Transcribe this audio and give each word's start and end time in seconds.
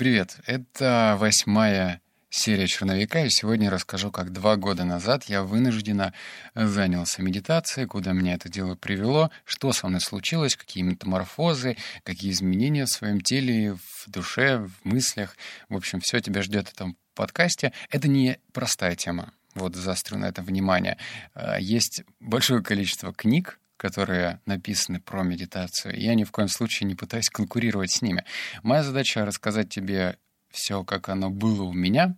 Привет, 0.00 0.38
это 0.46 1.18
восьмая 1.20 2.00
серия 2.30 2.66
«Черновика», 2.66 3.22
и 3.22 3.28
сегодня 3.28 3.68
расскажу, 3.68 4.10
как 4.10 4.32
два 4.32 4.56
года 4.56 4.84
назад 4.84 5.24
я 5.24 5.42
вынужденно 5.42 6.14
занялся 6.54 7.20
медитацией, 7.20 7.86
куда 7.86 8.12
меня 8.12 8.32
это 8.32 8.48
дело 8.48 8.76
привело, 8.76 9.30
что 9.44 9.74
со 9.74 9.88
мной 9.88 10.00
случилось, 10.00 10.56
какие 10.56 10.84
метаморфозы, 10.84 11.76
какие 12.02 12.30
изменения 12.30 12.86
в 12.86 12.88
своем 12.88 13.20
теле, 13.20 13.74
в 13.74 14.10
душе, 14.10 14.60
в 14.60 14.72
мыслях. 14.84 15.36
В 15.68 15.76
общем, 15.76 16.00
все 16.00 16.20
тебя 16.20 16.40
ждет 16.40 16.68
в 16.68 16.72
этом 16.72 16.96
подкасте. 17.14 17.74
Это 17.90 18.08
не 18.08 18.38
простая 18.54 18.96
тема, 18.96 19.34
вот 19.54 19.76
заострю 19.76 20.16
на 20.16 20.30
это 20.30 20.40
внимание. 20.40 20.96
А, 21.34 21.60
есть 21.60 22.04
большое 22.20 22.62
количество 22.62 23.12
книг, 23.12 23.59
которые 23.80 24.40
написаны 24.44 25.00
про 25.00 25.22
медитацию. 25.22 25.98
Я 25.98 26.14
ни 26.14 26.24
в 26.24 26.30
коем 26.30 26.48
случае 26.48 26.86
не 26.86 26.94
пытаюсь 26.94 27.30
конкурировать 27.30 27.90
с 27.90 28.02
ними. 28.02 28.26
Моя 28.62 28.82
задача 28.82 29.24
рассказать 29.24 29.70
тебе 29.70 30.18
все, 30.50 30.84
как 30.84 31.08
оно 31.08 31.30
было 31.30 31.62
у 31.62 31.72
меня, 31.72 32.14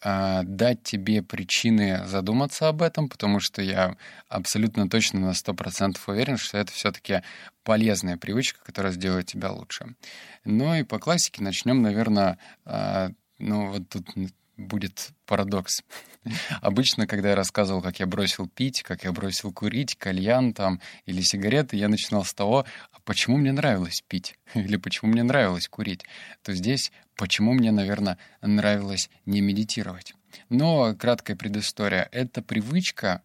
а, 0.00 0.44
дать 0.44 0.82
тебе 0.84 1.22
причины 1.22 2.06
задуматься 2.06 2.68
об 2.68 2.80
этом, 2.80 3.10
потому 3.10 3.38
что 3.38 3.60
я 3.60 3.98
абсолютно 4.28 4.88
точно 4.88 5.20
на 5.20 5.34
100% 5.34 5.98
уверен, 6.06 6.38
что 6.38 6.56
это 6.56 6.72
все-таки 6.72 7.20
полезная 7.64 8.16
привычка, 8.16 8.64
которая 8.64 8.92
сделает 8.92 9.26
тебя 9.26 9.52
лучше. 9.52 9.94
Ну 10.46 10.74
и 10.74 10.84
по 10.84 10.98
классике 10.98 11.42
начнем, 11.42 11.82
наверное, 11.82 12.38
а, 12.64 13.10
ну 13.38 13.72
вот 13.72 13.90
тут 13.90 14.08
будет 14.58 15.10
парадокс. 15.24 15.82
Обычно, 16.60 17.06
когда 17.06 17.30
я 17.30 17.36
рассказывал, 17.36 17.80
как 17.80 18.00
я 18.00 18.06
бросил 18.06 18.48
пить, 18.48 18.82
как 18.82 19.04
я 19.04 19.12
бросил 19.12 19.52
курить, 19.52 19.96
кальян 19.96 20.52
там 20.52 20.80
или 21.06 21.22
сигареты, 21.22 21.76
я 21.76 21.88
начинал 21.88 22.24
с 22.24 22.34
того, 22.34 22.66
а 22.92 23.00
почему 23.04 23.38
мне 23.38 23.52
нравилось 23.52 24.02
пить 24.06 24.38
или 24.54 24.76
почему 24.76 25.12
мне 25.12 25.22
нравилось 25.22 25.68
курить. 25.68 26.04
То 26.42 26.52
здесь 26.52 26.92
почему 27.16 27.52
мне, 27.52 27.70
наверное, 27.70 28.18
нравилось 28.42 29.08
не 29.24 29.40
медитировать. 29.40 30.14
Но 30.50 30.94
краткая 30.94 31.36
предыстория. 31.36 32.08
Эта 32.12 32.42
привычка 32.42 33.22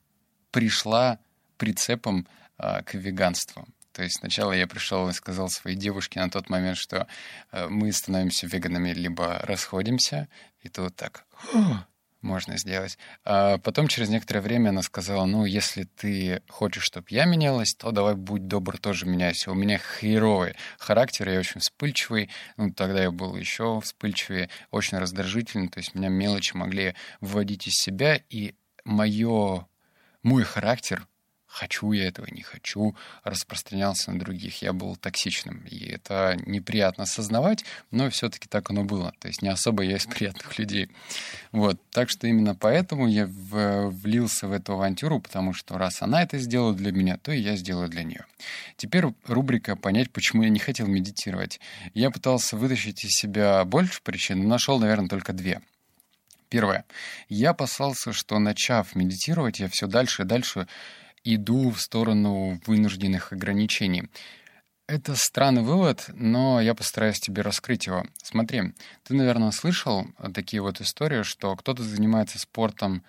пришла 0.51 1.19
прицепом 1.57 2.27
а, 2.57 2.81
к 2.83 2.93
веганству. 2.93 3.67
То 3.93 4.03
есть 4.03 4.17
сначала 4.19 4.51
я 4.51 4.67
пришел 4.67 5.07
и 5.07 5.13
сказал 5.13 5.49
своей 5.49 5.77
девушке 5.77 6.19
на 6.19 6.29
тот 6.29 6.49
момент, 6.49 6.77
что 6.77 7.07
э, 7.51 7.67
мы 7.69 7.91
становимся 7.93 8.47
веганами, 8.47 8.89
либо 8.89 9.39
расходимся, 9.43 10.27
и 10.61 10.69
тут 10.69 10.95
так 10.95 11.25
можно 12.23 12.57
сделать. 12.57 12.97
А 13.23 13.57
потом 13.59 13.87
через 13.87 14.09
некоторое 14.09 14.41
время 14.41 14.69
она 14.69 14.81
сказала, 14.81 15.25
ну, 15.25 15.45
если 15.45 15.83
ты 15.83 16.41
хочешь, 16.49 16.83
чтобы 16.83 17.07
я 17.09 17.25
менялась, 17.25 17.75
то 17.75 17.91
давай 17.91 18.15
будь 18.15 18.47
добр, 18.47 18.77
тоже 18.77 19.05
меняйся. 19.05 19.51
У 19.51 19.53
меня 19.53 19.77
херовый 19.77 20.55
характер, 20.79 21.29
я 21.29 21.39
очень 21.39 21.59
вспыльчивый. 21.59 22.29
Ну, 22.57 22.71
тогда 22.71 23.03
я 23.03 23.11
был 23.11 23.35
еще 23.35 23.79
вспыльчивее, 23.81 24.49
очень 24.71 24.97
раздражительный, 24.97 25.67
то 25.67 25.79
есть 25.79 25.93
меня 25.93 26.09
мелочи 26.09 26.55
могли 26.55 26.95
выводить 27.19 27.67
из 27.67 27.73
себя, 27.73 28.19
и 28.29 28.55
мое, 28.85 29.67
мой 30.23 30.43
характер 30.43 31.07
хочу 31.53 31.91
я 31.91 32.07
этого, 32.07 32.25
не 32.31 32.41
хочу, 32.41 32.95
распространялся 33.23 34.11
на 34.11 34.19
других. 34.19 34.61
Я 34.61 34.73
был 34.73 34.95
токсичным. 34.95 35.63
И 35.69 35.85
это 35.85 36.35
неприятно 36.45 37.03
осознавать, 37.03 37.63
но 37.91 38.09
все-таки 38.09 38.47
так 38.49 38.71
оно 38.71 38.83
было. 38.83 39.13
То 39.19 39.27
есть 39.27 39.41
не 39.41 39.49
особо 39.49 39.83
я 39.83 39.97
из 39.97 40.05
приятных 40.05 40.57
людей. 40.57 40.89
Вот. 41.51 41.79
Так 41.91 42.09
что 42.09 42.25
именно 42.27 42.55
поэтому 42.55 43.07
я 43.07 43.27
влился 43.27 44.47
в 44.47 44.51
эту 44.51 44.73
авантюру, 44.73 45.19
потому 45.19 45.53
что 45.53 45.77
раз 45.77 46.01
она 46.01 46.23
это 46.23 46.39
сделала 46.39 46.73
для 46.73 46.91
меня, 46.91 47.17
то 47.17 47.31
и 47.31 47.39
я 47.39 47.55
сделаю 47.55 47.87
для 47.87 48.03
нее. 48.03 48.25
Теперь 48.75 49.05
рубрика 49.27 49.75
«Понять, 49.75 50.09
почему 50.11 50.43
я 50.43 50.49
не 50.49 50.59
хотел 50.59 50.87
медитировать». 50.87 51.59
Я 51.93 52.09
пытался 52.09 52.57
вытащить 52.57 53.05
из 53.05 53.11
себя 53.11 53.63
больше 53.63 54.01
причин, 54.01 54.41
но 54.41 54.49
нашел, 54.49 54.79
наверное, 54.79 55.07
только 55.07 55.33
две. 55.33 55.61
Первое. 56.49 56.85
Я 57.29 57.51
опасался, 57.51 58.13
что 58.13 58.37
начав 58.39 58.95
медитировать, 58.95 59.59
я 59.59 59.67
все 59.69 59.87
дальше 59.87 60.23
и 60.23 60.25
дальше 60.25 60.67
иду 61.23 61.71
в 61.71 61.79
сторону 61.81 62.59
вынужденных 62.65 63.31
ограничений. 63.33 64.09
Это 64.87 65.15
странный 65.15 65.61
вывод, 65.61 66.05
но 66.09 66.59
я 66.59 66.75
постараюсь 66.75 67.19
тебе 67.19 67.41
раскрыть 67.41 67.87
его. 67.87 68.05
Смотри, 68.21 68.73
ты, 69.03 69.13
наверное, 69.13 69.51
слышал 69.51 70.07
такие 70.33 70.61
вот 70.61 70.81
истории, 70.81 71.23
что 71.23 71.55
кто-то 71.55 71.83
занимается 71.83 72.37
спортом, 72.37 73.03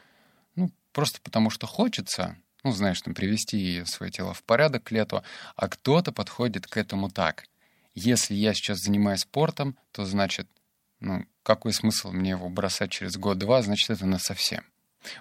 ну, 0.55 0.71
просто 0.93 1.21
потому 1.21 1.51
что 1.51 1.67
хочется, 1.67 2.37
ну, 2.63 2.71
знаешь, 2.71 3.03
там, 3.03 3.13
привести 3.13 3.85
свое 3.87 4.13
тело 4.13 4.35
в 4.35 4.45
порядок 4.45 4.85
к 4.85 4.93
лету, 4.93 5.25
а 5.57 5.69
кто-то 5.69 6.13
подходит 6.13 6.69
к 6.69 6.77
этому 6.77 7.11
так. 7.11 7.45
Если 7.95 8.35
я 8.35 8.55
сейчас 8.55 8.79
занимаюсь 8.79 9.21
спортом, 9.21 9.77
то 9.91 10.05
значит, 10.05 10.49
ну, 11.01 11.27
какой 11.43 11.73
смысл 11.73 12.13
мне 12.13 12.31
его 12.31 12.49
бросать 12.49 12.93
через 12.93 13.17
год-два, 13.17 13.63
значит, 13.63 13.91
это 13.91 14.07
на 14.07 14.19
совсем. 14.19 14.65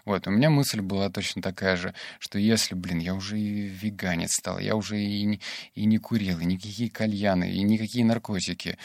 Вот, 0.06 0.28
у 0.28 0.32
меня 0.32 0.50
мысль 0.50 0.82
была 0.82 1.10
точно 1.10 1.42
такая 1.42 1.76
же, 1.76 1.94
что 2.20 2.40
если, 2.40 2.76
блин, 2.76 3.00
я 3.00 3.14
уже 3.16 3.40
и 3.40 3.68
веганец 3.68 4.34
стал, 4.34 4.60
я 4.60 4.76
уже 4.76 5.00
и, 5.00 5.40
и 5.76 5.86
не 5.86 5.98
курил, 5.98 6.40
и 6.40 6.46
никакие 6.46 6.90
кальяны, 6.90 7.52
и 7.52 7.62
никакие 7.64 8.06
наркотики, 8.06 8.78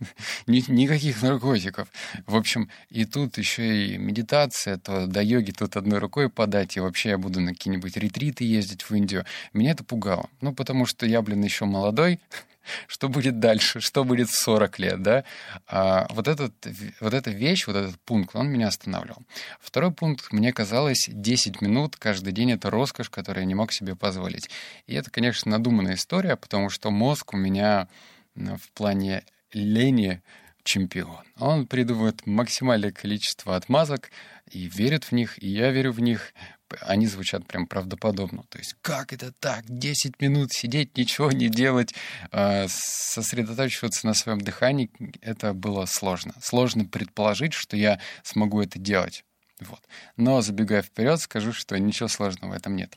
никаких 0.46 1.22
наркотиков. 1.22 1.88
В 2.26 2.36
общем, 2.36 2.70
и 2.90 3.04
тут 3.04 3.38
еще 3.38 3.86
и 3.86 3.98
медитация, 3.98 4.78
то 4.78 5.06
до 5.06 5.22
йоги 5.22 5.52
тут 5.52 5.76
одной 5.76 5.98
рукой 5.98 6.28
подать, 6.28 6.76
и 6.76 6.80
вообще 6.80 7.10
я 7.10 7.18
буду 7.18 7.40
на 7.40 7.52
какие-нибудь 7.52 7.96
ретриты 7.96 8.44
ездить 8.44 8.82
в 8.82 8.94
Индию. 8.94 9.24
Меня 9.52 9.72
это 9.72 9.84
пугало. 9.84 10.28
Ну, 10.40 10.54
потому 10.54 10.86
что 10.86 11.06
я, 11.06 11.22
блин, 11.22 11.42
еще 11.42 11.64
молодой, 11.64 12.20
что 12.86 13.08
будет 13.08 13.38
дальше, 13.38 13.80
что 13.80 14.04
будет 14.04 14.28
в 14.28 14.38
40 14.38 14.78
лет, 14.78 15.02
да? 15.02 15.24
А 15.66 16.06
вот, 16.10 16.28
этот, 16.28 16.52
вот 17.00 17.14
эта 17.14 17.30
вещь, 17.30 17.66
вот 17.66 17.76
этот 17.76 18.00
пункт, 18.00 18.34
он 18.34 18.48
меня 18.48 18.68
останавливал. 18.68 19.22
Второй 19.60 19.92
пункт, 19.92 20.32
мне 20.32 20.52
казалось, 20.52 21.08
10 21.08 21.60
минут 21.60 21.96
каждый 21.96 22.32
день— 22.32 22.52
это 22.52 22.70
роскошь, 22.70 23.10
которую 23.10 23.42
я 23.42 23.46
не 23.46 23.54
мог 23.54 23.72
себе 23.72 23.94
позволить. 23.94 24.50
И 24.86 24.94
это, 24.94 25.10
конечно, 25.10 25.50
надуманная 25.50 25.94
история, 25.94 26.36
потому 26.36 26.70
что 26.70 26.90
мозг 26.90 27.34
у 27.34 27.36
меня 27.36 27.88
в 28.34 28.70
плане 28.74 29.24
лени 29.52 30.22
чемпион. 30.66 31.24
Он 31.38 31.66
придумывает 31.66 32.26
максимальное 32.26 32.92
количество 32.92 33.56
отмазок 33.56 34.10
и 34.50 34.66
верит 34.66 35.04
в 35.04 35.12
них, 35.12 35.42
и 35.42 35.48
я 35.48 35.70
верю 35.70 35.92
в 35.92 36.00
них 36.00 36.32
они 36.80 37.06
звучат 37.06 37.46
прям 37.46 37.66
правдоподобно. 37.66 38.42
То 38.48 38.58
есть, 38.58 38.74
как 38.82 39.12
это 39.12 39.32
так? 39.32 39.64
10 39.68 40.20
минут 40.20 40.52
сидеть, 40.52 40.96
ничего 40.96 41.30
не 41.30 41.48
делать, 41.48 41.94
э, 42.32 42.66
сосредотачиваться 42.68 44.06
на 44.06 44.14
своем 44.14 44.40
дыхании, 44.40 44.90
это 45.20 45.54
было 45.54 45.86
сложно. 45.86 46.34
Сложно 46.42 46.84
предположить, 46.84 47.52
что 47.52 47.76
я 47.76 48.00
смогу 48.24 48.60
это 48.60 48.78
делать. 48.78 49.24
Вот. 49.60 49.80
Но 50.16 50.42
забегая 50.42 50.82
вперед, 50.82 51.20
скажу, 51.20 51.52
что 51.52 51.78
ничего 51.78 52.08
сложного 52.08 52.52
в 52.52 52.56
этом 52.56 52.76
нет. 52.76 52.94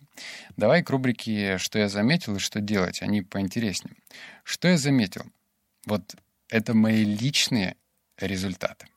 Давай 0.58 0.84
к 0.84 0.90
рубрике 0.90 1.58
«Что 1.58 1.80
я 1.80 1.88
заметил 1.88 2.36
и 2.36 2.40
что 2.40 2.60
делать», 2.60 3.02
они 3.02 3.22
поинтереснее. 3.22 3.96
Что 4.44 4.68
я 4.68 4.78
заметил? 4.78 5.26
Вот 5.86 6.16
это 6.50 6.74
мои 6.74 7.04
личные 7.04 7.76
результаты. 8.18 8.88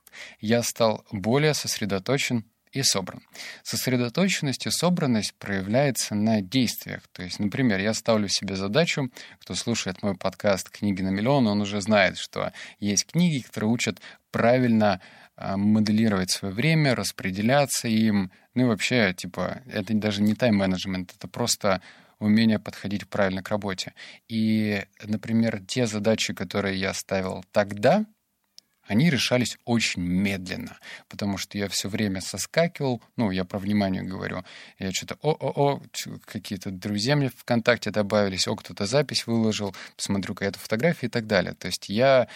Я 0.41 0.63
стал 0.63 1.05
более 1.11 1.55
сосредоточен 1.55 2.45
и 2.73 2.83
собран. 2.83 3.23
Сосредоточенность 3.63 4.67
и 4.67 4.71
собранность 4.71 5.35
проявляется 5.35 6.15
на 6.15 6.41
действиях. 6.41 7.03
То 7.13 7.23
есть, 7.23 7.39
например, 7.39 7.81
я 7.81 7.93
ставлю 7.93 8.29
себе 8.29 8.57
задачу, 8.57 9.11
кто 9.41 9.55
слушает 9.55 10.03
мой 10.03 10.17
подкаст 10.17 10.71
«Книги 10.71 11.03
на 11.03 11.11
миллион», 11.11 11.47
он 11.47 11.61
уже 11.61 11.81
знает, 11.83 12.17
что 12.17 12.53
есть 12.81 13.07
книги, 13.07 13.43
которые 13.43 13.71
учат 13.71 14.01
правильно 14.31 15.01
а, 15.37 15.57
моделировать 15.57 16.31
свое 16.31 16.55
время, 16.55 16.95
распределяться 16.95 17.89
им. 17.89 18.33
Ну 18.55 18.63
и 18.63 18.67
вообще, 18.67 19.15
типа, 19.15 19.61
это 19.67 19.93
даже 19.95 20.23
не 20.23 20.35
тайм-менеджмент, 20.35 21.13
это 21.15 21.29
просто 21.29 21.83
умение 22.23 22.59
подходить 22.59 23.09
правильно 23.09 23.43
к 23.43 23.49
работе. 23.51 23.95
И, 24.29 24.85
например, 25.05 25.63
те 25.67 25.87
задачи, 25.87 26.35
которые 26.35 26.79
я 26.79 26.95
ставил 26.95 27.45
тогда— 27.53 28.07
они 28.87 29.11
решались 29.11 29.59
очень 29.65 30.03
медленно, 30.03 30.79
потому 31.09 31.39
что 31.39 31.57
я 31.57 31.69
все 31.69 31.89
время 31.89 32.21
соскакивал, 32.21 33.01
ну, 33.17 33.31
я 33.31 33.45
про 33.45 33.59
внимание 33.59 34.03
говорю, 34.03 34.45
я 34.79 34.93
что-то, 34.93 35.17
о-о-о, 35.23 35.81
какие-то 36.25 36.71
друзья 36.71 37.17
мне 37.17 37.31
ВКонтакте 37.31 37.91
добавились, 37.91 38.49
о, 38.49 38.57
кто-то 38.57 38.87
запись 38.87 39.27
выложил, 39.27 39.75
посмотрю 39.97 40.35
какая-то 40.35 40.59
фотография 40.59 41.07
и 41.07 41.11
так 41.11 41.27
далее. 41.27 41.55
То 41.55 41.67
есть 41.67 41.89
я 41.89 42.29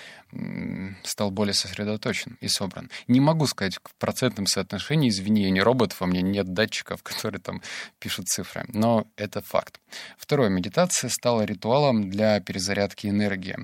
стал 1.02 1.30
более 1.30 1.54
сосредоточен 1.54 2.36
и 2.40 2.48
собран. 2.48 2.90
Не 3.08 3.20
могу 3.20 3.46
сказать 3.46 3.76
в 3.82 3.94
процентном 3.96 4.46
соотношении, 4.46 5.08
извини, 5.08 5.44
я 5.44 5.50
не 5.50 5.60
робот, 5.60 5.98
во 5.98 6.06
мне 6.06 6.22
нет 6.22 6.52
датчиков, 6.52 7.02
которые 7.02 7.40
там 7.40 7.62
пишут 7.98 8.28
цифры, 8.28 8.64
но 8.68 9.06
это 9.16 9.40
факт. 9.40 9.80
Второе, 10.16 10.48
медитация 10.48 11.10
стала 11.10 11.42
ритуалом 11.42 12.08
для 12.10 12.40
перезарядки 12.40 13.06
энергии. 13.06 13.56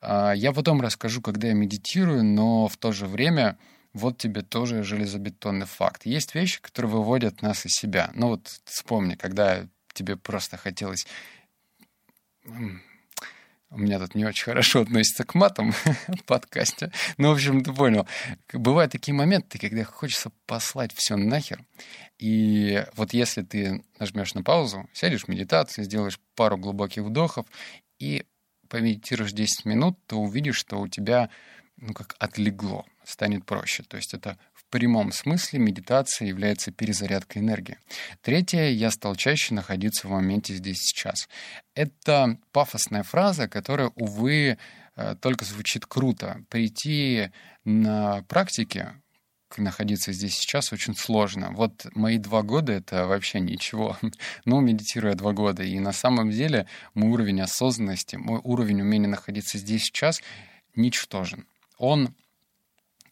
А, 0.00 0.32
я 0.32 0.52
потом 0.52 0.80
расскажу, 0.80 1.20
когда 1.20 1.48
я 1.48 1.54
медитирую, 1.54 2.21
но 2.22 2.68
в 2.68 2.76
то 2.76 2.92
же 2.92 3.06
время 3.06 3.58
вот 3.92 4.18
тебе 4.18 4.42
тоже 4.42 4.82
железобетонный 4.82 5.66
факт. 5.66 6.06
Есть 6.06 6.34
вещи, 6.34 6.60
которые 6.60 6.92
выводят 6.92 7.42
нас 7.42 7.66
из 7.66 7.72
себя. 7.72 8.10
Ну 8.14 8.28
вот 8.28 8.60
вспомни, 8.64 9.14
когда 9.14 9.66
тебе 9.92 10.16
просто 10.16 10.56
хотелось 10.56 11.06
у 13.72 13.78
меня 13.78 13.98
тут 13.98 14.14
не 14.14 14.24
очень 14.26 14.44
хорошо 14.44 14.80
относится 14.82 15.24
к 15.24 15.34
матам 15.34 15.72
в 16.08 16.24
подкасте. 16.26 16.92
Ну, 17.16 17.30
в 17.30 17.32
общем, 17.32 17.64
ты 17.64 17.72
понял. 17.72 18.06
Бывают 18.52 18.92
такие 18.92 19.14
моменты, 19.14 19.58
когда 19.58 19.82
хочется 19.84 20.30
послать 20.46 20.92
все 20.94 21.16
нахер. 21.16 21.64
И 22.18 22.84
вот 22.94 23.14
если 23.14 23.42
ты 23.42 23.82
нажмешь 23.98 24.34
на 24.34 24.42
паузу, 24.42 24.88
сядешь 24.92 25.24
в 25.24 25.28
медитацию, 25.28 25.84
сделаешь 25.84 26.20
пару 26.36 26.56
глубоких 26.58 27.02
вдохов 27.02 27.46
и 27.98 28.24
помедитируешь 28.68 29.32
10 29.32 29.64
минут, 29.64 29.98
то 30.06 30.16
увидишь, 30.16 30.56
что 30.56 30.78
у 30.78 30.88
тебя 30.88 31.30
ну, 31.82 31.92
как 31.94 32.14
отлегло, 32.18 32.84
станет 33.04 33.44
проще. 33.44 33.82
То 33.82 33.96
есть 33.96 34.14
это 34.14 34.38
в 34.54 34.64
прямом 34.70 35.10
смысле 35.10 35.58
медитация 35.58 36.28
является 36.28 36.70
перезарядкой 36.70 37.42
энергии. 37.42 37.78
Третье, 38.22 38.70
я 38.70 38.90
стал 38.92 39.16
чаще 39.16 39.52
находиться 39.52 40.06
в 40.06 40.10
моменте 40.10 40.54
здесь 40.54 40.78
сейчас. 40.78 41.28
Это 41.74 42.38
пафосная 42.52 43.02
фраза, 43.02 43.48
которая, 43.48 43.90
увы, 43.96 44.58
э, 44.94 45.16
только 45.20 45.44
звучит 45.44 45.84
круто. 45.84 46.44
Прийти 46.48 47.30
на 47.64 48.22
практике 48.28 48.92
находиться 49.56 50.12
здесь 50.12 50.36
сейчас 50.36 50.72
очень 50.72 50.96
сложно. 50.96 51.50
Вот 51.50 51.84
мои 51.94 52.18
два 52.18 52.42
года— 52.42 52.72
это 52.74 53.06
вообще 53.06 53.40
ничего. 53.40 53.98
Ну, 54.44 54.60
медитируя 54.60 55.14
два 55.14 55.32
года. 55.32 55.64
И 55.64 55.80
на 55.80 55.92
самом 55.92 56.30
деле 56.30 56.68
мой 56.94 57.10
уровень 57.10 57.40
осознанности, 57.40 58.16
мой 58.16 58.40
уровень 58.44 58.82
умения 58.82 59.08
находиться 59.08 59.58
здесь 59.58 59.82
сейчас 59.82 60.22
ничтожен. 60.76 61.46
Он 61.82 62.14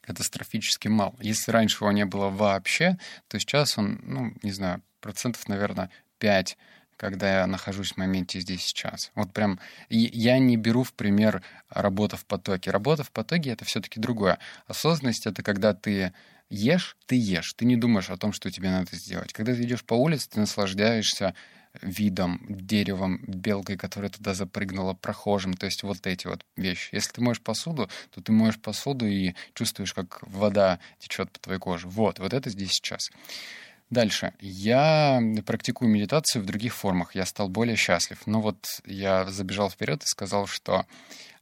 катастрофически 0.00 0.86
мал. 0.86 1.16
Если 1.20 1.50
раньше 1.50 1.78
его 1.82 1.90
не 1.90 2.04
было 2.04 2.28
вообще, 2.28 2.98
то 3.26 3.36
сейчас 3.40 3.76
он, 3.76 3.98
ну, 4.04 4.32
не 4.44 4.52
знаю, 4.52 4.80
процентов, 5.00 5.48
наверное, 5.48 5.90
5 6.18 6.56
когда 6.96 7.40
я 7.40 7.46
нахожусь 7.46 7.92
в 7.92 7.96
моменте 7.96 8.40
здесь 8.40 8.62
сейчас. 8.62 9.10
Вот 9.14 9.32
прям 9.32 9.58
я 9.88 10.38
не 10.38 10.58
беру 10.58 10.82
в 10.82 10.92
пример 10.92 11.42
работу 11.70 12.18
в 12.18 12.26
потоке. 12.26 12.70
Работа 12.70 13.04
в 13.04 13.10
потоке— 13.10 13.50
это 13.52 13.64
все-таки 13.64 13.98
другое. 13.98 14.38
Осознанность— 14.66 15.26
это 15.26 15.42
когда 15.42 15.72
ты 15.72 16.12
ешь, 16.50 16.98
ты 17.06 17.16
ешь. 17.16 17.54
Ты 17.54 17.64
не 17.64 17.76
думаешь 17.76 18.10
о 18.10 18.18
том, 18.18 18.34
что 18.34 18.50
тебе 18.50 18.68
надо 18.68 18.94
сделать. 18.96 19.32
Когда 19.32 19.54
ты 19.54 19.62
идешь 19.62 19.82
по 19.82 19.94
улице, 19.94 20.28
ты 20.28 20.40
наслаждаешься 20.40 21.34
видом, 21.82 22.40
деревом, 22.48 23.20
белкой, 23.26 23.76
которая 23.76 24.10
туда 24.10 24.34
запрыгнула, 24.34 24.94
прохожим, 24.94 25.54
то 25.54 25.66
есть 25.66 25.82
вот 25.82 26.06
эти 26.06 26.26
вот 26.26 26.44
вещи. 26.56 26.94
Если 26.94 27.12
ты 27.12 27.20
моешь 27.20 27.40
посуду, 27.40 27.88
то 28.10 28.20
ты 28.20 28.32
моешь 28.32 28.60
посуду 28.60 29.06
и 29.06 29.34
чувствуешь, 29.54 29.94
как 29.94 30.20
вода 30.22 30.78
течет 30.98 31.30
по 31.30 31.38
твоей 31.38 31.60
коже. 31.60 31.88
Вот, 31.88 32.18
вот 32.18 32.32
это 32.32 32.50
здесь 32.50 32.72
сейчас. 32.72 33.10
Дальше. 33.90 34.34
Я 34.38 35.20
практикую 35.44 35.90
медитацию 35.90 36.42
в 36.42 36.46
других 36.46 36.74
формах. 36.74 37.16
Я 37.16 37.26
стал 37.26 37.48
более 37.48 37.74
счастлив. 37.74 38.18
Но 38.24 38.40
вот 38.40 38.80
я 38.86 39.28
забежал 39.28 39.68
вперед 39.68 40.04
и 40.04 40.06
сказал, 40.06 40.46
что 40.46 40.86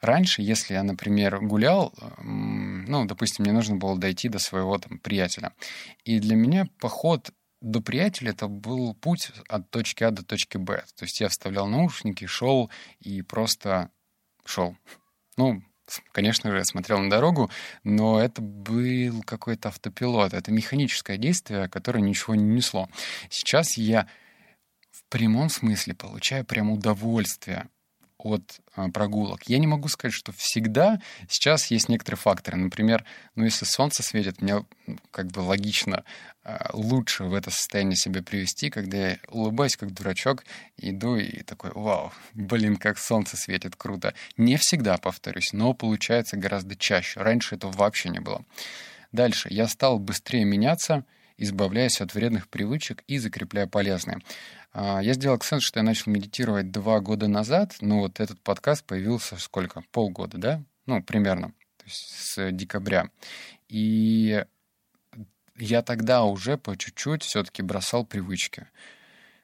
раньше, 0.00 0.40
если 0.40 0.72
я, 0.72 0.82
например, 0.82 1.40
гулял, 1.40 1.92
ну, 2.22 3.04
допустим, 3.04 3.44
мне 3.44 3.52
нужно 3.52 3.76
было 3.76 3.98
дойти 3.98 4.30
до 4.30 4.38
своего 4.38 4.78
там 4.78 4.98
приятеля. 4.98 5.52
И 6.04 6.20
для 6.20 6.36
меня 6.36 6.68
поход 6.80 7.32
до 7.60 7.80
приятеля 7.80 8.30
это 8.30 8.48
был 8.48 8.94
путь 8.94 9.32
от 9.48 9.70
точки 9.70 10.04
А 10.04 10.10
до 10.10 10.24
точки 10.24 10.56
Б. 10.56 10.84
То 10.96 11.04
есть 11.04 11.20
я 11.20 11.28
вставлял 11.28 11.66
наушники, 11.66 12.26
шел 12.26 12.70
и 13.00 13.22
просто 13.22 13.90
шел. 14.44 14.76
Ну, 15.36 15.62
Конечно 16.12 16.50
же, 16.50 16.58
я 16.58 16.64
смотрел 16.64 16.98
на 16.98 17.08
дорогу, 17.08 17.50
но 17.82 18.20
это 18.20 18.42
был 18.42 19.22
какой-то 19.22 19.68
автопилот. 19.68 20.34
Это 20.34 20.52
механическое 20.52 21.16
действие, 21.16 21.68
которое 21.68 22.00
ничего 22.00 22.34
не 22.34 22.44
несло. 22.44 22.90
Сейчас 23.30 23.78
я 23.78 24.06
в 24.90 25.02
прямом 25.08 25.48
смысле 25.48 25.94
получаю 25.94 26.44
прям 26.44 26.70
удовольствие 26.70 27.70
от 28.18 28.60
а, 28.74 28.88
прогулок. 28.90 29.44
Я 29.44 29.58
не 29.58 29.66
могу 29.66 29.88
сказать, 29.88 30.14
что 30.14 30.32
всегда. 30.32 31.00
Сейчас 31.28 31.66
есть 31.70 31.88
некоторые 31.88 32.18
факторы. 32.18 32.56
Например, 32.56 33.04
ну, 33.34 33.44
если 33.44 33.64
солнце 33.64 34.02
светит, 34.02 34.42
мне 34.42 34.64
как 35.10 35.28
бы 35.28 35.40
логично 35.40 36.04
а, 36.44 36.70
лучше 36.72 37.24
в 37.24 37.34
это 37.34 37.50
состояние 37.50 37.96
себя 37.96 38.22
привести, 38.22 38.70
когда 38.70 39.10
я 39.10 39.18
улыбаюсь 39.28 39.76
как 39.76 39.92
дурачок, 39.92 40.44
иду 40.76 41.16
и 41.16 41.42
такой, 41.42 41.70
вау, 41.74 42.12
блин, 42.34 42.76
как 42.76 42.98
солнце 42.98 43.36
светит, 43.36 43.76
круто. 43.76 44.14
Не 44.36 44.56
всегда, 44.56 44.96
повторюсь, 44.98 45.52
но 45.52 45.72
получается 45.74 46.36
гораздо 46.36 46.76
чаще. 46.76 47.20
Раньше 47.20 47.54
этого 47.54 47.72
вообще 47.72 48.08
не 48.08 48.20
было. 48.20 48.44
Дальше. 49.12 49.48
Я 49.50 49.68
стал 49.68 49.98
быстрее 49.98 50.44
меняться, 50.44 51.04
избавляясь 51.38 52.00
от 52.00 52.14
вредных 52.14 52.48
привычек 52.48 53.02
и 53.06 53.18
закрепляя 53.18 53.66
полезные. 53.66 54.18
А, 54.72 55.00
я 55.00 55.14
сделал 55.14 55.36
акцент, 55.36 55.62
что 55.62 55.80
я 55.80 55.84
начал 55.84 56.10
медитировать 56.10 56.70
два 56.70 57.00
года 57.00 57.28
назад, 57.28 57.76
но 57.80 58.00
вот 58.00 58.20
этот 58.20 58.40
подкаст 58.40 58.84
появился 58.84 59.36
сколько? 59.36 59.82
Полгода, 59.92 60.38
да? 60.38 60.62
Ну, 60.86 61.02
примерно, 61.02 61.48
то 61.76 61.84
есть 61.84 62.10
с 62.10 62.50
декабря. 62.52 63.10
И 63.68 64.44
я 65.56 65.82
тогда 65.82 66.24
уже 66.24 66.56
по 66.56 66.76
чуть-чуть 66.76 67.22
все-таки 67.22 67.62
бросал 67.62 68.04
привычки. 68.04 68.68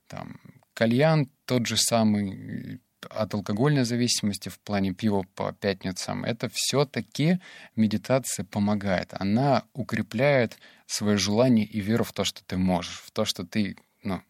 Там, 0.06 0.40
кальян 0.74 1.28
тот 1.44 1.66
же 1.66 1.76
самый, 1.76 2.80
от 3.10 3.34
алкогольной 3.34 3.84
зависимости 3.84 4.48
в 4.48 4.58
плане 4.60 4.92
пива 4.92 5.24
по 5.34 5.52
пятницам, 5.52 6.24
это 6.24 6.48
все-таки 6.52 7.40
медитация 7.76 8.44
помогает. 8.44 9.12
Она 9.12 9.64
укрепляет 9.72 10.58
свое 10.86 11.16
желание 11.16 11.66
и 11.66 11.80
веру 11.80 12.04
в 12.04 12.12
то, 12.12 12.24
что 12.24 12.44
ты 12.44 12.56
можешь, 12.56 13.00
в 13.00 13.10
то, 13.10 13.24
что 13.24 13.44
ты 13.44 13.76
ну, 14.02 14.22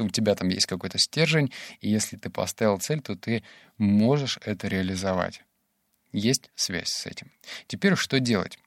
у 0.00 0.08
тебя 0.08 0.34
там 0.34 0.48
есть 0.48 0.66
какой-то 0.66 0.98
стержень, 0.98 1.52
и 1.80 1.88
если 1.88 2.16
ты 2.16 2.30
поставил 2.30 2.78
цель, 2.78 3.00
то 3.00 3.16
ты 3.16 3.42
можешь 3.78 4.38
это 4.44 4.68
реализовать. 4.68 5.42
Есть 6.12 6.50
связь 6.54 6.90
с 6.90 7.06
этим. 7.06 7.32
Теперь 7.66 7.96
что 7.96 8.20
делать? 8.20 8.58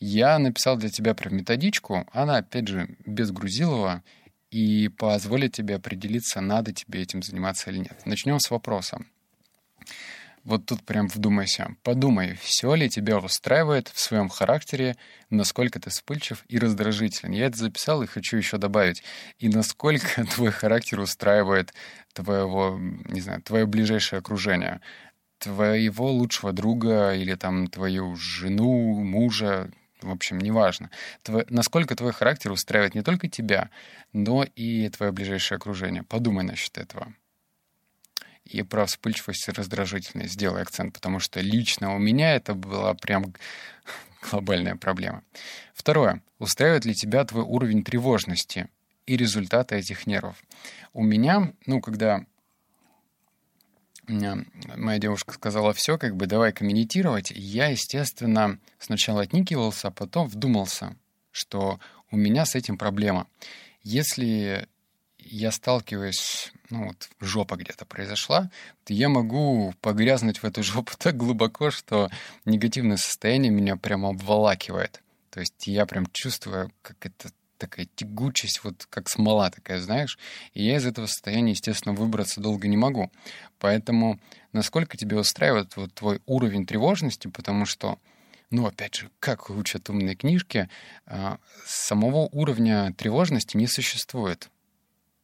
Я 0.00 0.38
написал 0.38 0.76
для 0.76 0.90
тебя 0.90 1.14
про 1.14 1.30
методичку. 1.30 2.06
Она, 2.12 2.38
опять 2.38 2.68
же, 2.68 2.96
без 3.04 3.30
Грузилова 3.30 4.02
и 4.50 4.88
позволит 4.88 5.52
тебе 5.52 5.76
определиться, 5.76 6.40
надо 6.40 6.72
тебе 6.72 7.02
этим 7.02 7.22
заниматься 7.22 7.70
или 7.70 7.78
нет. 7.78 8.00
Начнем 8.04 8.40
с 8.40 8.50
вопроса 8.50 9.04
вот 10.46 10.64
тут 10.64 10.84
прям 10.84 11.08
вдумайся. 11.08 11.74
Подумай, 11.82 12.38
все 12.40 12.72
ли 12.76 12.88
тебя 12.88 13.18
устраивает 13.18 13.88
в 13.88 13.98
своем 13.98 14.28
характере, 14.28 14.96
насколько 15.28 15.80
ты 15.80 15.90
вспыльчив 15.90 16.44
и 16.46 16.58
раздражителен. 16.60 17.32
Я 17.32 17.46
это 17.46 17.58
записал 17.58 18.04
и 18.04 18.06
хочу 18.06 18.36
еще 18.36 18.56
добавить. 18.56 19.02
И 19.40 19.48
насколько 19.48 20.24
твой 20.34 20.52
характер 20.52 21.00
устраивает 21.00 21.74
твоего, 22.12 22.78
не 22.78 23.20
знаю, 23.20 23.42
твое 23.42 23.66
ближайшее 23.66 24.20
окружение. 24.20 24.80
Твоего 25.38 26.12
лучшего 26.12 26.52
друга 26.52 27.12
или 27.12 27.34
там 27.34 27.66
твою 27.66 28.14
жену, 28.14 29.00
мужа, 29.00 29.68
в 30.00 30.12
общем, 30.12 30.38
неважно. 30.38 30.90
Твой, 31.24 31.44
насколько 31.50 31.96
твой 31.96 32.12
характер 32.12 32.52
устраивает 32.52 32.94
не 32.94 33.02
только 33.02 33.28
тебя, 33.28 33.68
но 34.12 34.44
и 34.44 34.88
твое 34.90 35.10
ближайшее 35.10 35.56
окружение. 35.56 36.04
Подумай 36.04 36.44
насчет 36.44 36.78
этого 36.78 37.12
и 38.46 38.62
про 38.62 38.86
вспыльчивость 38.86 39.48
и 39.48 39.52
раздражительность 39.52 40.34
сделай 40.34 40.62
акцент, 40.62 40.94
потому 40.94 41.18
что 41.18 41.40
лично 41.40 41.94
у 41.94 41.98
меня 41.98 42.34
это 42.34 42.54
была 42.54 42.94
прям 42.94 43.34
глобальная 44.30 44.76
проблема. 44.76 45.22
Второе. 45.74 46.22
Устраивает 46.38 46.84
ли 46.84 46.94
тебя 46.94 47.24
твой 47.24 47.42
уровень 47.44 47.84
тревожности 47.84 48.68
и 49.06 49.16
результаты 49.16 49.76
этих 49.76 50.06
нервов? 50.06 50.36
У 50.92 51.02
меня, 51.02 51.52
ну, 51.66 51.80
когда 51.80 52.24
меня 54.06 54.44
моя 54.76 54.98
девушка 54.98 55.34
сказала 55.34 55.72
все, 55.72 55.98
как 55.98 56.16
бы 56.16 56.26
давай 56.26 56.52
комментировать, 56.52 57.32
я, 57.34 57.68
естественно, 57.68 58.58
сначала 58.78 59.22
отникивался, 59.22 59.88
а 59.88 59.90
потом 59.90 60.28
вдумался, 60.28 60.96
что 61.32 61.80
у 62.10 62.16
меня 62.16 62.46
с 62.46 62.54
этим 62.54 62.78
проблема. 62.78 63.26
Если 63.82 64.68
я 65.30 65.50
сталкиваюсь, 65.50 66.52
ну 66.70 66.86
вот 66.86 67.08
жопа 67.20 67.56
где-то 67.56 67.84
произошла, 67.84 68.50
то 68.84 68.92
я 68.92 69.08
могу 69.08 69.74
погрязнуть 69.80 70.38
в 70.38 70.44
эту 70.44 70.62
жопу 70.64 70.92
так 70.98 71.16
глубоко, 71.16 71.70
что 71.70 72.10
негативное 72.44 72.96
состояние 72.96 73.50
меня 73.50 73.76
прямо 73.76 74.10
обволакивает. 74.10 75.02
То 75.30 75.40
есть 75.40 75.66
я 75.66 75.84
прям 75.86 76.06
чувствую, 76.12 76.72
как 76.82 77.04
это 77.04 77.30
такая 77.58 77.88
тягучесть, 77.94 78.62
вот 78.64 78.86
как 78.88 79.08
смола 79.08 79.50
такая, 79.50 79.80
знаешь. 79.80 80.18
И 80.52 80.64
я 80.64 80.76
из 80.76 80.86
этого 80.86 81.06
состояния, 81.06 81.52
естественно, 81.52 81.94
выбраться 81.94 82.40
долго 82.40 82.68
не 82.68 82.76
могу. 82.76 83.10
Поэтому 83.58 84.20
насколько 84.52 84.96
тебе 84.96 85.18
устраивает 85.18 85.76
вот 85.76 85.94
твой 85.94 86.20
уровень 86.26 86.66
тревожности, 86.66 87.28
потому 87.28 87.66
что 87.66 87.98
ну, 88.50 88.66
опять 88.66 88.94
же, 88.94 89.10
как 89.18 89.50
учат 89.50 89.90
умные 89.90 90.14
книжки, 90.14 90.68
а, 91.04 91.38
самого 91.66 92.28
уровня 92.30 92.94
тревожности 92.96 93.56
не 93.56 93.66
существует. 93.66 94.50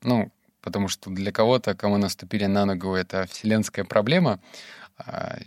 Ну, 0.03 0.33
потому 0.61 0.89
что 0.89 1.11
для 1.11 1.33
кого-то, 1.33 1.75
кому 1.75 1.99
наступили 1.99 2.47
на 2.47 2.65
ногу, 2.65 2.95
это 2.95 3.27
вселенская 3.27 3.85
проблема, 3.85 4.41
а, 4.97 5.39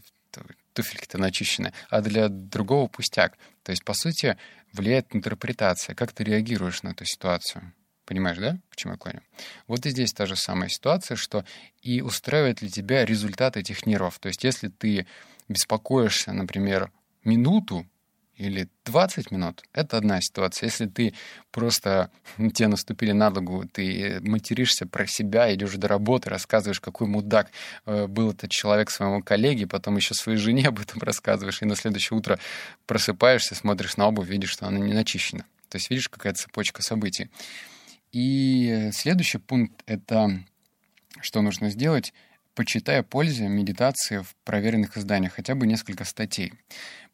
туфельки-то 0.73 1.17
начищены, 1.17 1.73
а 1.89 2.01
для 2.01 2.27
другого 2.29 2.87
пустяк. 2.87 3.37
То 3.63 3.71
есть, 3.71 3.83
по 3.83 3.93
сути, 3.93 4.37
влияет 4.73 5.15
интерпретация, 5.15 5.95
как 5.95 6.11
ты 6.11 6.23
реагируешь 6.23 6.83
на 6.83 6.89
эту 6.89 7.05
ситуацию. 7.05 7.73
Понимаешь, 8.05 8.37
да, 8.37 8.59
к 8.69 8.75
чему 8.75 8.93
я 8.93 8.99
клоню? 8.99 9.21
Вот 9.67 9.85
и 9.85 9.89
здесь 9.89 10.13
та 10.13 10.27
же 10.27 10.35
самая 10.35 10.69
ситуация, 10.69 11.15
что 11.15 11.43
и 11.81 12.01
устраивает 12.01 12.61
ли 12.61 12.69
тебя 12.69 13.03
результат 13.05 13.57
этих 13.57 13.85
нервов. 13.87 14.19
То 14.19 14.27
есть 14.27 14.43
если 14.43 14.67
ты 14.67 15.07
беспокоишься, 15.47 16.31
например, 16.31 16.91
минуту 17.23 17.87
или 18.37 18.67
20 18.85 19.31
минут, 19.31 19.63
это 19.73 19.97
одна 19.97 20.21
ситуация. 20.21 20.67
Если 20.67 20.85
ты 20.87 21.13
просто, 21.51 22.11
тебе 22.37 22.67
наступили 22.67 23.11
на 23.11 23.29
ногу, 23.29 23.65
ты 23.71 24.19
материшься 24.21 24.85
про 24.85 25.07
себя, 25.07 25.53
идешь 25.53 25.75
до 25.75 25.87
работы, 25.87 26.29
рассказываешь, 26.29 26.79
какой 26.79 27.07
мудак 27.07 27.51
э, 27.85 28.07
был 28.07 28.31
этот 28.31 28.51
человек 28.51 28.89
своему 28.89 29.21
коллеге, 29.21 29.67
потом 29.67 29.95
еще 29.95 30.13
своей 30.13 30.37
жене 30.37 30.67
об 30.67 30.79
этом 30.79 31.01
рассказываешь, 31.01 31.61
и 31.61 31.65
на 31.65 31.75
следующее 31.75 32.17
утро 32.17 32.39
просыпаешься, 32.85 33.55
смотришь 33.55 33.97
на 33.97 34.07
обувь, 34.07 34.27
видишь, 34.27 34.51
что 34.51 34.67
она 34.67 34.79
не 34.79 34.93
начищена. 34.93 35.45
То 35.69 35.77
есть 35.77 35.89
видишь, 35.89 36.09
какая 36.09 36.33
цепочка 36.33 36.81
событий. 36.81 37.29
И 38.11 38.89
следующий 38.93 39.39
пункт— 39.39 39.81
это 39.85 40.43
что 41.21 41.41
нужно 41.41 41.69
сделать— 41.69 42.13
почитай 42.55 42.99
о 42.99 43.03
пользе 43.03 43.47
медитации 43.47 44.19
в 44.19 44.35
проверенных 44.43 44.97
изданиях, 44.97 45.33
хотя 45.33 45.53
бы 45.53 45.67
несколько 45.67 46.05
статей. 46.05 46.53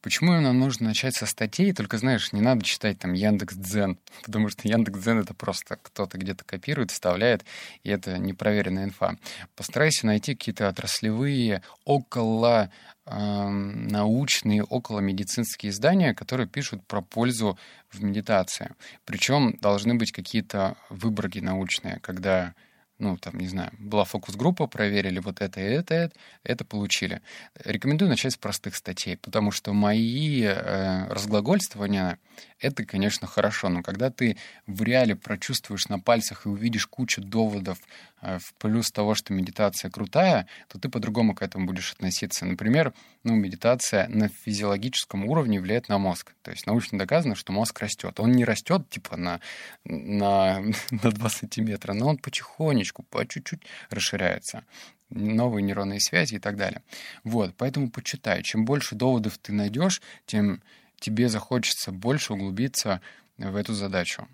Почему 0.02 0.32
нам 0.34 0.58
нужно 0.60 0.88
начать 0.88 1.16
со 1.16 1.28
статей? 1.28 1.74
Только, 1.74 2.00
знаешь, 2.00 2.34
не 2.34 2.42
надо 2.42 2.66
читать 2.66 2.98
там 2.98 3.14
Яндекс 3.14 3.56
Дзен, 3.56 4.00
потому 4.26 4.50
что 4.50 4.68
Яндекс 4.68 5.00
Дзен 5.00 5.20
это 5.20 5.34
просто 5.36 5.78
кто-то 5.82 6.18
где-то 6.18 6.44
копирует, 6.44 6.92
вставляет, 6.92 7.46
и 7.84 7.90
это 7.90 8.18
непроверенная 8.18 8.86
инфа. 8.86 9.18
Постарайся 9.56 10.08
найти 10.08 10.34
какие-то 10.34 10.68
отраслевые, 10.68 11.62
около 11.86 12.72
э, 13.06 13.50
научные, 13.50 14.64
около 14.64 15.00
медицинские 15.00 15.70
издания, 15.72 16.16
которые 16.16 16.48
пишут 16.48 16.86
про 16.88 17.02
пользу 17.02 17.60
в 17.92 18.04
медитации. 18.04 18.74
Причем 19.06 19.56
должны 19.62 19.94
быть 19.94 20.12
какие-то 20.12 20.78
выборки 20.90 21.40
научные, 21.40 22.00
когда 22.02 22.56
ну, 23.02 23.18
там, 23.18 23.38
не 23.40 23.48
знаю, 23.48 23.72
была 23.80 24.06
фокус-группа, 24.06 24.68
проверили 24.68 25.20
вот 25.20 25.42
это 25.42 25.60
и 25.60 25.64
это, 25.64 25.96
это, 25.96 26.16
это 26.44 26.64
получили. 26.64 27.22
Рекомендую 27.66 28.10
начать 28.10 28.34
с 28.34 28.38
простых 28.38 28.76
статей, 28.76 29.18
потому 29.18 29.52
что 29.52 29.74
мои 29.74 30.44
э, 30.44 31.08
разглагольствования— 31.08 32.20
это, 32.60 32.86
конечно, 32.86 33.26
хорошо, 33.26 33.70
но 33.70 33.82
когда 33.82 34.12
ты 34.12 34.38
в 34.68 34.84
реале 34.84 35.16
прочувствуешь 35.16 35.90
на 35.90 36.00
пальцах 36.00 36.46
и 36.46 36.50
увидишь 36.50 36.86
кучу 36.86 37.22
доводов 37.22 37.80
в 38.22 38.54
плюс 38.56 38.92
того, 38.92 39.16
что 39.16 39.34
медитация 39.34 39.90
крутая, 39.90 40.48
то 40.68 40.80
ты 40.80 40.90
по-другому 40.90 41.34
к 41.34 41.42
этому 41.42 41.66
будешь 41.66 41.92
относиться. 41.94 42.46
Например, 42.46 42.94
ну, 43.24 43.36
медитация 43.36 44.08
на 44.08 44.30
физиологическом 44.30 45.26
уровне 45.26 45.60
влияет 45.60 45.90
на 45.90 45.98
мозг. 45.98 46.34
То 46.42 46.52
есть 46.52 46.68
научно 46.68 47.00
доказано, 47.00 47.36
что 47.36 47.52
мозг 47.52 47.80
растет. 47.80 48.20
Он 48.20 48.32
не 48.32 48.46
растет 48.46 48.90
типа 48.90 49.18
на, 49.18 49.40
на, 49.84 50.62
на 50.92 51.12
2 51.12 51.30
сантиметра, 51.30 51.94
но 51.94 52.08
он 52.08 52.18
потихонечку, 52.18 53.04
по 53.04 53.26
чуть-чуть 53.26 53.64
расширяется 53.90 54.64
новые 55.10 55.62
нейронные 55.64 56.00
связи 56.00 56.36
и 56.36 56.40
так 56.40 56.56
далее. 56.56 56.82
Вот, 57.24 57.54
поэтому 57.58 57.90
почитай. 57.90 58.44
Чем 58.44 58.64
больше 58.64 58.96
доводов 58.96 59.38
ты 59.38 59.52
найдешь, 59.52 60.02
тем 60.26 60.62
тебе 61.00 61.28
захочется 61.28 61.92
больше 61.92 62.34
углубиться 62.34 63.02
в 63.38 63.56
эту 63.56 63.74
задачу. 63.74 64.28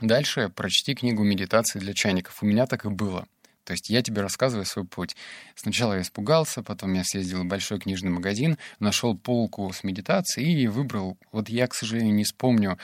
Дальше 0.00 0.48
прочти 0.48 0.94
книгу 0.94 1.22
«Медитации 1.22 1.78
для 1.78 1.94
чайников». 1.94 2.42
У 2.42 2.46
меня 2.46 2.66
так 2.66 2.84
и 2.84 2.88
было. 2.88 3.26
То 3.64 3.72
есть 3.72 3.90
я 3.90 4.02
тебе 4.02 4.22
рассказываю 4.22 4.64
свой 4.64 4.84
путь. 4.84 5.16
Сначала 5.54 5.94
я 5.94 6.02
испугался, 6.02 6.62
потом 6.62 6.92
я 6.94 7.04
съездил 7.04 7.42
в 7.42 7.46
большой 7.46 7.78
книжный 7.78 8.10
магазин, 8.10 8.58
нашел 8.80 9.16
полку 9.16 9.72
с 9.72 9.84
медитацией 9.84 10.64
и 10.64 10.66
выбрал. 10.66 11.16
Вот 11.30 11.48
я, 11.48 11.68
к 11.68 11.74
сожалению, 11.74 12.14
не 12.14 12.24
вспомню, 12.24 12.78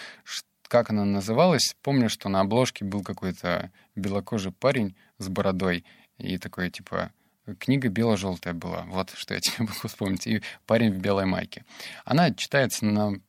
как 0.68 0.90
она 0.90 1.04
называлась. 1.04 1.74
Помню, 1.82 2.08
что 2.08 2.28
на 2.28 2.40
обложке 2.40 2.84
был 2.84 3.02
какой-то 3.02 3.72
белокожий 3.96 4.52
парень 4.52 4.94
с 5.18 5.28
бородой 5.28 5.84
и 6.18 6.38
такой, 6.38 6.70
типа, 6.70 7.10
книга 7.58 7.88
бело-желтая 7.88 8.54
была. 8.54 8.82
Вот 8.88 9.10
что 9.14 9.34
я 9.34 9.40
тебе 9.40 9.56
могу 9.60 9.88
вспомнить. 9.88 10.26
И 10.26 10.42
парень 10.66 10.92
в 10.92 10.98
белой 10.98 11.26
майке. 11.26 11.64
Она 12.04 12.32
читается 12.32 12.84
на 12.84 13.20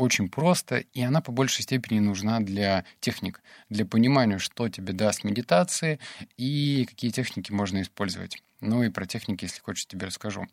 очень 0.00 0.28
просто, 0.28 0.78
и 0.78 1.02
она 1.02 1.20
по 1.20 1.32
большей 1.32 1.62
степени 1.62 2.00
нужна 2.00 2.40
для 2.40 2.84
техник, 3.00 3.42
для 3.68 3.84
понимания, 3.84 4.38
что 4.38 4.68
тебе 4.68 4.92
даст 4.92 5.24
медитации 5.24 5.98
и 6.36 6.86
какие 6.88 7.10
техники 7.10 7.52
можно 7.52 7.82
использовать. 7.82 8.42
Ну 8.60 8.82
и 8.82 8.88
про 8.88 9.06
техники, 9.06 9.44
если 9.44 9.60
хочешь, 9.60 9.86
тебе 9.86 10.06
расскажу. 10.06 10.46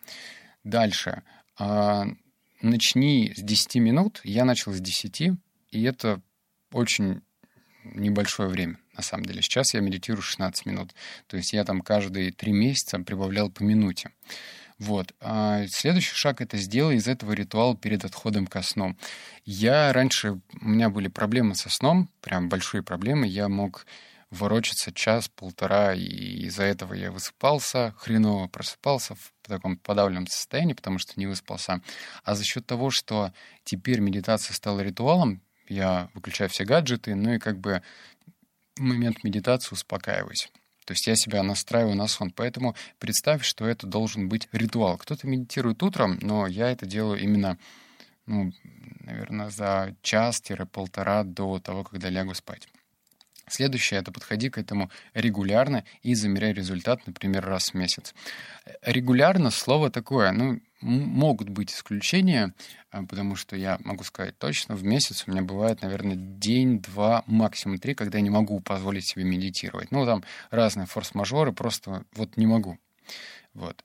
Дальше. 0.64 1.24
А, 1.58 2.06
начни 2.62 3.34
с 3.36 3.42
10 3.42 3.76
минут. 3.76 4.22
Я 4.24 4.46
начал 4.46 4.74
с 4.74 4.80
10, 4.80 5.32
и 5.72 5.84
это 5.84 6.22
очень 6.72 7.22
небольшое 7.84 8.50
время, 8.50 8.78
на 8.96 9.02
самом 9.02 9.26
деле. 9.26 9.42
Сейчас 9.42 9.74
я 9.74 9.80
медитирую 9.80 10.22
16 10.22 10.66
минут. 10.66 10.94
То 11.28 11.38
есть 11.38 11.54
я 11.54 11.64
там 11.64 11.82
каждые 11.82 12.32
3 12.32 12.52
месяца 12.52 13.00
прибавлял 13.00 13.50
по 13.50 13.64
минуте. 13.64 14.12
Вот. 14.80 15.14
А 15.20 15.66
следующий 15.68 16.14
шаг— 16.14 16.42
это 16.42 16.58
сделай 16.58 16.98
из 16.98 17.08
этого 17.08 17.34
ритуал 17.34 17.76
перед 17.76 18.06
отходом 18.06 18.46
ко 18.46 18.62
сну. 18.62 18.96
Я 19.44 19.92
раньше... 19.92 20.40
У 20.62 20.68
меня 20.68 20.90
были 20.90 21.08
проблемы 21.08 21.56
со 21.56 21.70
сном, 21.70 22.10
прям 22.22 22.48
большие 22.48 22.84
проблемы. 22.84 23.28
Я 23.28 23.50
мог 23.50 23.88
ворочаться 24.30 24.92
час-полтора, 24.92 25.94
и 25.96 26.46
из-за 26.46 26.64
этого 26.64 26.94
я 26.94 27.12
высыпался, 27.12 27.96
хреново 27.98 28.48
просыпался 28.48 29.16
в 29.16 29.32
таком 29.48 29.78
подавленном 29.78 30.28
состоянии, 30.28 30.74
потому 30.74 31.00
что 31.00 31.14
не 31.16 31.28
выспался. 31.28 31.82
А 32.24 32.36
за 32.36 32.44
счет 32.44 32.66
того, 32.66 32.92
что 32.92 33.32
теперь 33.64 34.00
медитация 34.00 34.54
стала 34.54 34.82
ритуалом, 34.82 35.42
я 35.70 36.10
выключаю 36.14 36.50
все 36.50 36.66
гаджеты, 36.66 37.16
ну 37.16 37.34
и 37.34 37.40
как 37.40 37.60
бы 37.60 37.82
момент 38.78 39.24
медитации 39.24 39.74
успокаиваюсь. 39.74 40.50
То 40.88 40.94
есть 40.94 41.06
я 41.06 41.18
себя 41.18 41.44
настраиваю 41.44 41.96
на 41.96 42.08
сон. 42.08 42.32
Поэтому 42.32 42.74
представь, 42.98 43.44
что 43.44 43.68
это 43.68 43.86
должен 43.86 44.30
быть 44.30 44.48
ритуал. 44.54 44.98
Кто-то 44.98 45.28
медитирует 45.28 45.84
утром, 45.84 46.18
но 46.22 46.48
я 46.48 46.72
это 46.72 46.86
делаю 46.86 47.20
именно, 47.20 47.58
ну, 48.26 48.54
наверное, 49.02 49.50
за 49.50 49.94
час-полтора 50.02 51.26
до 51.26 51.60
того, 51.60 51.84
когда 51.84 52.10
лягу 52.10 52.34
спать. 52.34 52.70
Следующее— 53.50 54.00
это 54.02 54.14
подходи 54.14 54.50
к 54.50 54.58
этому 54.58 54.90
регулярно 55.14 55.84
и 56.04 56.16
замеряй 56.16 56.54
результат, 56.54 57.06
например, 57.06 57.46
раз 57.46 57.72
в 57.72 57.74
месяц. 57.74 58.16
Регулярно 58.82 59.52
слово 59.52 59.90
такое, 59.90 60.32
ну, 60.32 60.62
могут 60.82 61.50
быть 61.50 61.72
исключения, 61.72 62.54
а, 62.92 63.04
потому 63.04 63.36
что 63.36 63.56
я 63.56 63.80
могу 63.84 64.04
сказать 64.04 64.38
точно, 64.38 64.76
в 64.76 64.84
месяц 64.84 65.24
у 65.26 65.32
меня 65.32 65.42
бывает, 65.42 65.82
наверное, 65.82 66.16
день, 66.16 66.80
два, 66.80 67.24
максимум 67.28 67.80
три, 67.80 67.96
когда 67.96 68.18
я 68.18 68.24
не 68.24 68.30
могу 68.30 68.60
позволить 68.60 69.08
себе 69.08 69.24
медитировать. 69.24 69.92
Ну, 69.92 70.06
там 70.06 70.24
разные 70.50 70.88
форс-мажоры, 70.88 71.52
просто 71.52 72.06
вот 72.14 72.38
не 72.38 72.46
могу. 72.46 72.78
Вот. 73.54 73.84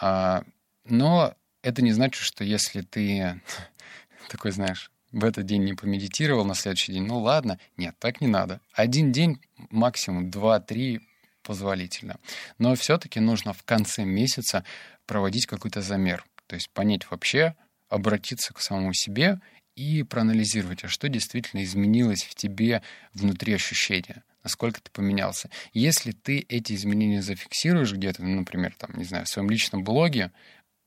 А, 0.00 0.44
но 0.84 1.34
это 1.62 1.82
не 1.82 1.92
значит, 1.92 2.22
что 2.22 2.44
если 2.44 2.82
ты 2.82 3.40
такой, 4.28 4.52
знаешь, 4.52 4.90
в 5.12 5.24
этот 5.24 5.44
день 5.44 5.64
не 5.64 5.74
помедитировал, 5.74 6.44
на 6.44 6.54
следующий 6.54 6.92
день, 6.92 7.06
ну 7.06 7.18
ладно. 7.18 7.58
Нет, 7.76 7.96
так 7.98 8.20
не 8.20 8.28
надо. 8.28 8.60
Один 8.72 9.10
день, 9.10 9.40
максимум 9.70 10.30
два-три 10.30 11.00
позволительно. 11.42 12.18
Но 12.58 12.74
все-таки 12.74 13.18
нужно 13.18 13.52
в 13.52 13.64
конце 13.64 14.04
месяца 14.04 14.64
проводить 15.10 15.46
какой-то 15.46 15.82
замер. 15.82 16.24
То 16.46 16.54
есть 16.54 16.70
понять 16.70 17.10
вообще, 17.10 17.56
обратиться 17.88 18.54
к 18.54 18.60
самому 18.60 18.94
себе 18.94 19.40
и 19.74 20.04
проанализировать, 20.04 20.84
а 20.84 20.88
что 20.88 21.08
действительно 21.08 21.64
изменилось 21.64 22.22
в 22.22 22.36
тебе 22.36 22.80
внутри 23.12 23.54
ощущения, 23.54 24.22
насколько 24.44 24.80
ты 24.80 24.88
поменялся. 24.92 25.50
Если 25.72 26.12
ты 26.12 26.46
эти 26.48 26.74
изменения 26.74 27.22
зафиксируешь 27.22 27.92
где-то, 27.92 28.22
ну, 28.22 28.36
например, 28.36 28.72
там, 28.78 28.96
не 28.96 29.02
знаю, 29.02 29.24
в 29.24 29.28
своем 29.28 29.50
личном 29.50 29.82
блоге, 29.82 30.30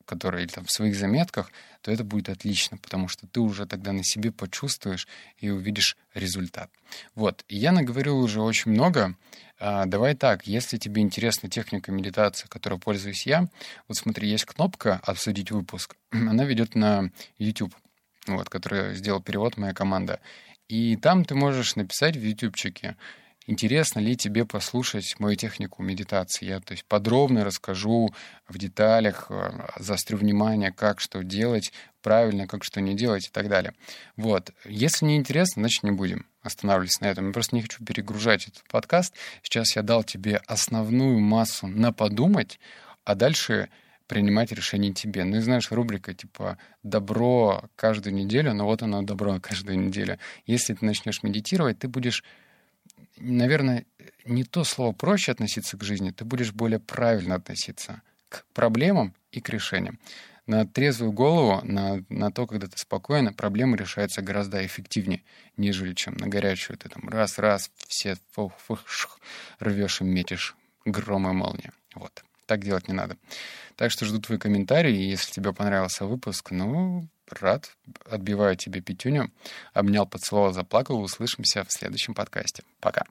который 0.05 0.43
или 0.43 0.51
там 0.51 0.65
в 0.65 0.72
своих 0.72 0.95
заметках, 0.95 1.51
то 1.81 1.91
это 1.91 2.03
будет 2.03 2.29
отлично, 2.29 2.77
потому 2.77 3.07
что 3.07 3.27
ты 3.27 3.39
уже 3.39 3.65
тогда 3.65 3.91
на 3.91 4.03
себе 4.03 4.31
почувствуешь 4.31 5.07
и 5.38 5.50
увидишь 5.50 5.98
результат. 6.13 6.69
Вот, 7.15 7.43
и 7.48 7.57
я 7.57 7.72
наговорил 7.72 8.19
уже 8.19 8.41
очень 8.41 8.72
много. 8.72 9.15
А, 9.60 9.86
давай 9.86 10.15
так, 10.15 10.48
если 10.48 10.77
тебе 10.77 11.01
интересна 11.01 11.50
техника 11.50 11.91
медитации, 11.91 12.48
которой 12.48 12.79
пользуюсь 12.79 13.25
я, 13.25 13.48
вот 13.88 13.98
смотри, 13.98 14.29
есть 14.29 14.45
кнопка 14.45 15.00
«Обсудить 15.03 15.51
выпуск». 15.51 15.95
Она 16.12 16.43
ведет 16.43 16.75
на 16.75 17.12
YouTube, 17.38 17.75
вот, 18.27 18.50
который 18.50 18.95
сделал 18.95 19.22
перевод 19.22 19.57
моя 19.57 19.74
команда. 19.74 20.19
И 20.67 20.95
там 20.95 21.25
ты 21.25 21.36
можешь 21.36 21.75
написать 21.75 22.15
в 22.15 22.22
ютубчике 22.22 22.95
Интересно 23.45 24.00
ли 24.00 24.15
тебе 24.15 24.45
послушать 24.45 25.19
мою 25.19 25.35
технику 25.35 25.83
медитации? 25.83 26.45
Я 26.45 26.59
то 26.59 26.71
есть, 26.73 26.85
подробно 26.85 27.43
расскажу 27.43 28.13
в 28.47 28.57
деталях, 28.57 29.27
э, 29.29 29.67
заострю 29.79 30.17
внимание, 30.17 30.71
как 30.71 31.00
что 31.00 31.23
делать 31.23 31.73
правильно, 32.01 32.47
как 32.47 32.63
что 32.63 32.79
не 32.81 32.95
делать 32.95 33.27
и 33.27 33.31
так 33.31 33.50
далее. 33.50 33.73
Вот. 34.15 34.51
Если 34.65 35.05
не 35.05 35.17
интересно, 35.17 35.62
значит, 35.62 35.83
не 35.83 35.91
будем 35.91 36.25
останавливаться 36.41 37.03
на 37.03 37.07
этом. 37.07 37.27
Я 37.27 37.33
просто 37.33 37.55
не 37.55 37.62
хочу 37.62 37.83
перегружать 37.83 38.47
этот 38.47 38.63
подкаст. 38.69 39.13
Сейчас 39.41 39.75
я 39.75 39.81
дал 39.81 40.03
тебе 40.03 40.41
основную 40.45 41.19
массу 41.19 41.67
на 41.67 41.91
подумать, 41.91 42.59
а 43.05 43.15
дальше 43.15 43.69
принимать 44.07 44.51
решение 44.51 44.93
тебе. 44.93 45.23
Ну 45.23 45.38
и 45.38 45.39
знаешь, 45.39 45.71
рубрика 45.71 46.13
типа 46.13 46.57
«добро 46.83 47.63
каждую 47.75 48.13
неделю», 48.13 48.53
но 48.53 48.65
вот 48.65 48.83
оно 48.83 49.01
добро 49.01 49.39
каждую 49.39 49.79
неделю. 49.79 50.19
Если 50.45 50.73
ты 50.73 50.85
начнешь 50.85 51.23
медитировать, 51.23 51.79
ты 51.79 51.88
будешь 51.88 52.23
наверное, 53.17 53.86
не 54.25 54.43
то 54.43 54.63
слово 54.63 54.93
проще 54.93 55.32
относиться 55.32 55.77
к 55.77 55.84
жизни, 55.84 56.12
ты 56.12 56.25
будешь 56.25 56.53
более 56.53 56.79
правильно 56.79 57.36
относиться 57.36 58.01
к 58.29 58.46
проблемам 58.53 59.13
и 59.32 59.41
к 59.41 59.50
решениям. 59.50 60.00
На 60.46 60.67
трезвую 60.67 61.13
голову, 61.13 61.62
на, 61.63 62.03
на 62.10 62.29
то, 62.29 62.46
когда 62.46 62.67
ты 62.67 62.77
спокойно, 62.77 63.32
проблема 63.32 63.77
решается 63.77 64.22
гораздо 64.22 64.65
эффективнее, 64.65 65.24
нежели 65.55 65.93
чем 65.93 66.15
на 66.17 66.27
горячую. 66.27 66.77
Ты 66.77 66.89
там 66.89 67.08
раз-раз 67.08 67.72
все 67.88 68.17
фух, 68.32 68.53
фух, 68.58 68.86
шух, 68.86 69.20
рвешь 69.60 70.01
и 70.01 70.03
метишь 70.03 70.58
гром 70.84 71.29
и 71.29 71.34
молния. 71.34 71.72
Вот. 71.96 72.25
Так 72.45 72.63
делать 72.63 72.88
не 72.88 72.93
надо. 72.93 73.17
Так 73.75 73.91
что 73.91 74.05
жду 74.05 74.19
твои 74.19 74.38
комментарии. 74.38 74.93
Если 74.93 75.31
тебе 75.31 75.53
понравился 75.53 76.05
выпуск, 76.05 76.51
ну, 76.51 77.07
рад. 77.29 77.75
Отбиваю 78.05 78.55
тебе 78.55 78.81
пятюню. 78.81 79.31
Обнял, 79.73 80.05
поцеловал, 80.05 80.53
заплакал. 80.53 81.01
Услышимся 81.01 81.63
в 81.63 81.71
следующем 81.71 82.13
подкасте. 82.13 82.63
Пока. 82.79 83.05